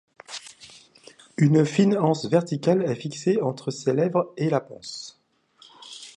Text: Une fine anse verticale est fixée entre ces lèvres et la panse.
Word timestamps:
Une 1.37 1.63
fine 1.63 1.95
anse 1.95 2.25
verticale 2.25 2.81
est 2.89 2.95
fixée 2.95 3.39
entre 3.39 3.69
ces 3.69 3.93
lèvres 3.93 4.33
et 4.35 4.49
la 4.49 4.59
panse. 4.59 5.21